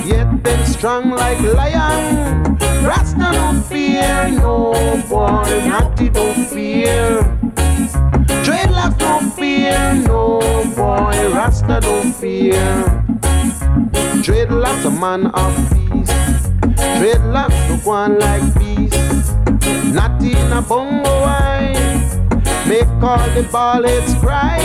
[0.07, 2.57] yet them strong like lion.
[2.87, 4.73] Rasta no fear, no
[5.11, 7.23] boy, natty don't fear.
[8.45, 10.41] Dreadlock don't fear, no
[10.75, 12.65] boy, Rasta don't fear.
[14.25, 16.13] Dreadlock's a man of peace.
[16.97, 18.92] Dreadlocks look one like peace.
[19.93, 21.73] Not in a bongo wine.
[22.67, 24.59] Make all the ballets cry.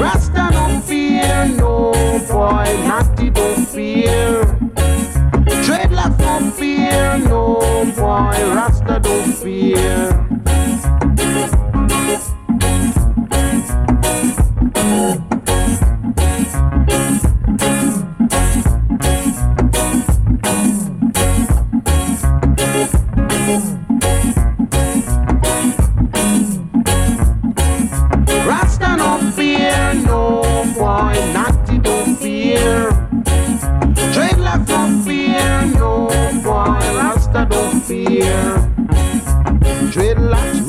[0.00, 1.92] Rasta don't fear, no
[2.28, 4.42] boy, Natty don't fear.
[5.64, 10.31] Dreadlock don't fear, no boy, Rasta don't fear.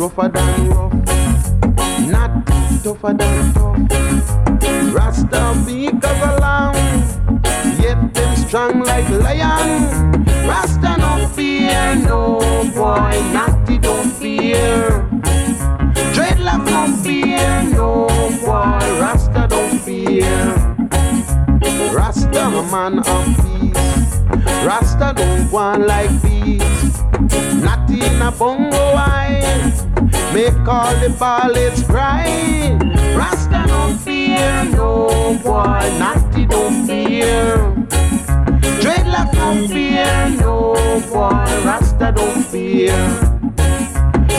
[0.09, 0.93] Tougher than rough,
[2.11, 2.45] not
[2.83, 4.93] tougher than tough.
[4.93, 7.41] Rasta big as a lamb,
[7.79, 10.25] yet them strong like lion.
[10.45, 12.39] Rasta no fear, no
[12.75, 15.07] boy, natty don't fear.
[16.13, 18.07] Dreadlock no fear, no
[18.43, 20.35] boy, Rasta don't fear.
[21.95, 24.19] Rasta a man of peace.
[24.67, 26.99] Rasta don't want like peace.
[27.63, 29.92] Not in a bongo wine.
[30.33, 32.75] Make all the ballets cry.
[33.15, 37.57] Rasta don't fear, no boy, natty don't fear.
[38.81, 40.73] Dreadlock don't fear, no
[41.11, 42.97] boy, Rasta don't fear.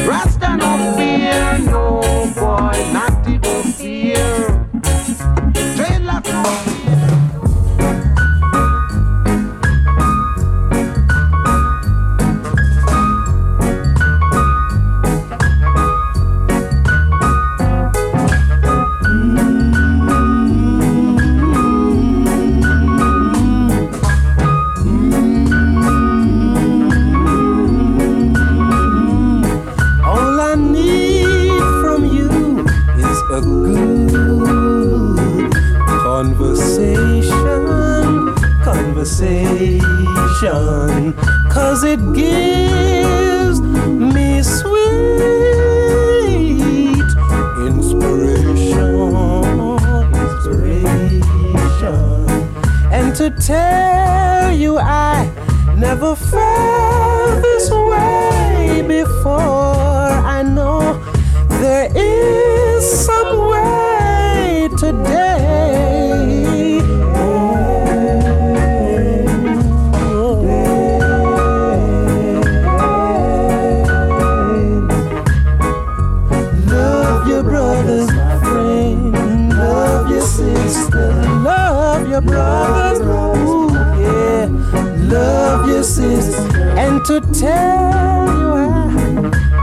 [0.05, 2.01] Rasta don't fear, no
[2.35, 4.64] boy, natty don't fear.
[40.45, 44.75] Cause it gives me sweet
[47.67, 48.95] inspiration,
[50.13, 51.25] inspiration,
[52.93, 55.31] and to tell you I
[55.79, 59.33] never felt this way before.
[59.33, 61.03] I know
[61.61, 63.44] there is some
[87.05, 88.89] to tell you, I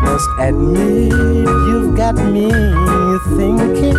[0.03, 2.51] must admit, you've got me
[3.35, 3.97] thinking.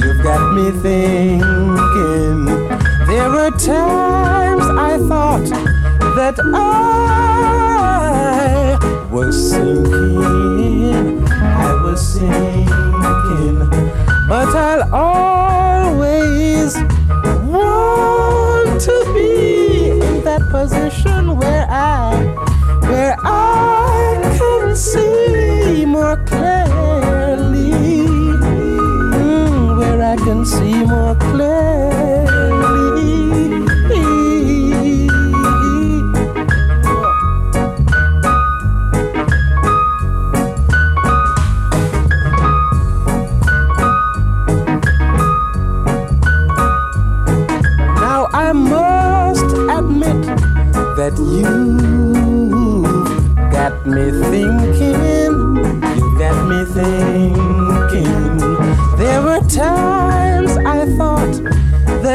[0.00, 2.44] You've got me thinking.
[3.08, 5.48] There were times I thought
[6.14, 6.68] that I
[9.10, 11.24] was sinking.
[11.28, 13.58] I was sinking.
[14.28, 16.76] But I'll always
[17.50, 21.15] want to be in that position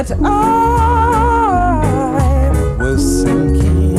[0.07, 1.77] that I
[2.79, 3.97] was sinking.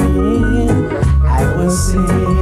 [1.25, 2.42] I was sinking.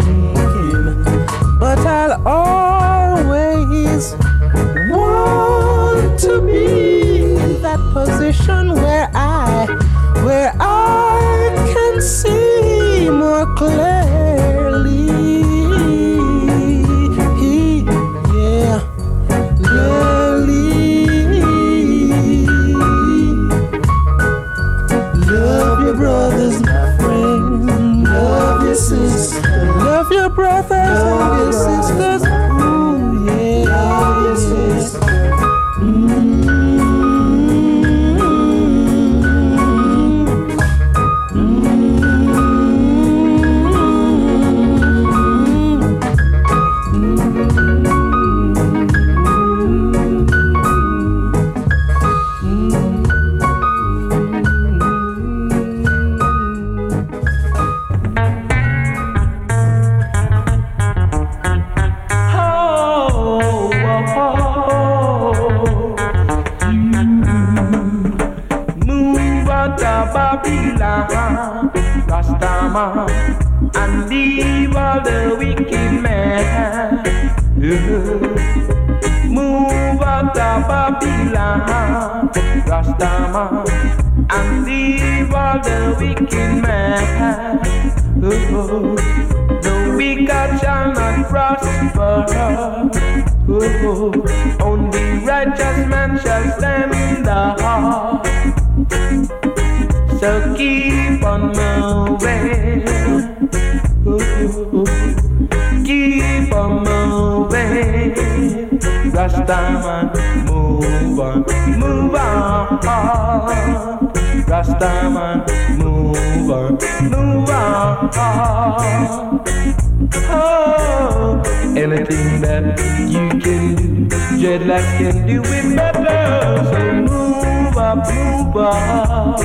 [124.70, 126.64] Dreadlock can do it better.
[126.70, 129.40] So move up, move up.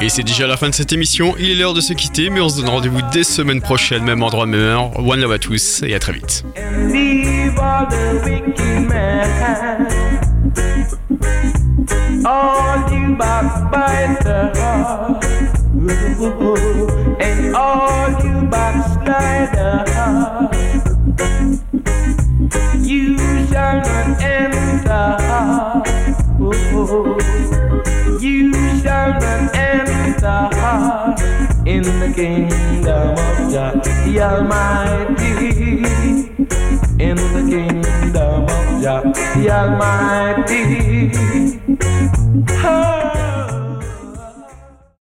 [0.00, 2.40] Et c'est déjà la fin de cette émission, il est l'heure de se quitter, mais
[2.40, 4.98] on se donne rendez-vous dès semaine prochaine, même endroit, même heure.
[4.98, 6.44] One love à tous et à très vite.
[34.34, 35.84] Almighty
[36.98, 39.02] in the kingdom of Jah,
[39.36, 40.93] the Almighty.